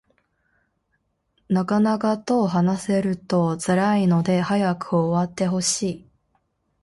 [1.47, 6.07] 長々と話されると辛いので早く終わってほしい